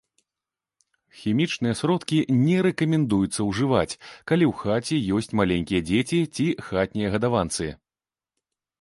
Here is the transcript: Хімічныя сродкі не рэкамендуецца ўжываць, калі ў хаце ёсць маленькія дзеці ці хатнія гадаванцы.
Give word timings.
Хімічныя 1.19 1.73
сродкі 1.81 2.17
не 2.45 2.57
рэкамендуецца 2.69 3.47
ўжываць, 3.49 3.97
калі 4.33 4.43
ў 4.51 4.53
хаце 4.65 4.95
ёсць 5.21 5.33
маленькія 5.43 5.81
дзеці 5.91 6.19
ці 6.35 6.45
хатнія 6.71 7.09
гадаванцы. 7.19 7.73